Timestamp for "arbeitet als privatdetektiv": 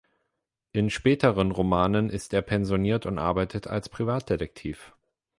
3.19-4.95